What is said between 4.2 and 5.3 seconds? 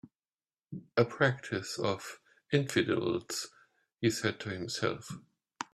to himself.